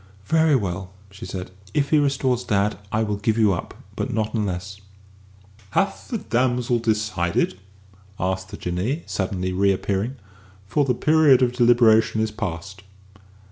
"Very 0.25 0.55
well," 0.55 0.93
she 1.11 1.27
said. 1.27 1.51
"If 1.75 1.91
he 1.91 1.99
restores 1.99 2.43
dad, 2.43 2.75
I 2.91 3.03
will 3.03 3.17
give 3.17 3.37
you 3.37 3.53
up. 3.53 3.75
But 3.95 4.11
not 4.11 4.33
unless." 4.33 4.81
"Hath 5.77 6.07
the 6.07 6.17
damsel 6.17 6.79
decided?" 6.79 7.59
asked 8.19 8.49
the 8.49 8.57
Jinnee, 8.57 9.03
suddenly 9.05 9.53
re 9.53 9.71
appearing; 9.71 10.15
"for 10.65 10.85
the 10.85 10.95
period 10.95 11.43
of 11.43 11.51
deliberation 11.53 12.19
is 12.19 12.31
past." 12.31 12.81